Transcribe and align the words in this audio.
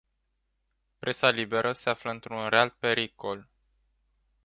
Presa 0.99 1.29
liberă 1.29 1.71
se 1.73 1.89
află 1.89 2.11
într-un 2.11 2.49
real 2.49 2.69
pericol. 2.79 3.47